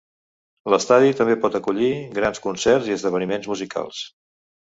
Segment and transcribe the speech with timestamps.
[0.73, 4.01] L'estadi també pot acollir grans concerts i esdeveniments musicals.